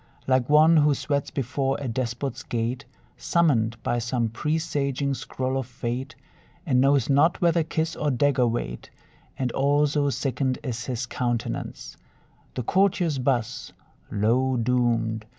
[0.25, 2.85] Like one who sweats before a despot's gate,
[3.17, 6.15] Summoned by some presaging scroll of fate,
[6.65, 8.89] And knows not whether kiss or dagger wait;
[9.37, 11.97] And all so sickened is his countenance,
[12.55, 13.73] The courtiers buzz,
[14.09, 15.23] "Lo, doomed!"